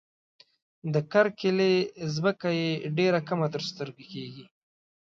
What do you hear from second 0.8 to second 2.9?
د کرکيلې ځمکه یې